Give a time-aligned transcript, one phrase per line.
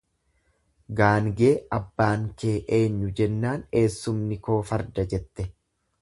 [0.99, 5.51] Gaangee abbaan kee enyu jennaan eessumni koo farda jette.